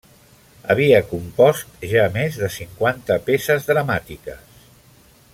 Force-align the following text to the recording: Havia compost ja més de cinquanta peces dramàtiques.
Havia 0.73 1.01
compost 1.09 1.75
ja 1.91 2.07
més 2.15 2.39
de 2.43 2.49
cinquanta 2.55 3.17
peces 3.27 3.69
dramàtiques. 3.71 4.65